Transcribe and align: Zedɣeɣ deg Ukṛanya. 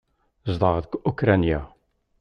Zedɣeɣ 0.51 0.77
deg 0.83 0.93
Ukṛanya. 1.09 1.59